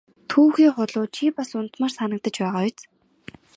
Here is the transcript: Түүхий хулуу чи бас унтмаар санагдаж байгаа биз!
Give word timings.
Түүхий 0.29 0.71
хулуу 0.75 1.05
чи 1.15 1.25
бас 1.37 1.49
унтмаар 1.59 1.91
санагдаж 1.97 2.35
байгаа 2.41 2.63
биз! 2.67 2.79